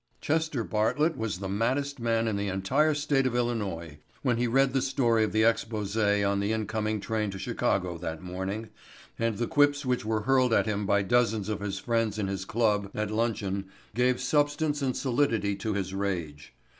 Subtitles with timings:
[0.19, 4.73] Chester Bartlett was the maddest man in the entire state of Illinois when he read
[4.73, 8.69] the story of the expose on the incoming train to Chicago that morning
[9.19, 12.45] and the quips which were hurled at him by dozens of his friends in his
[12.45, 16.55] club at luncheon gave substance and solidity to his rage.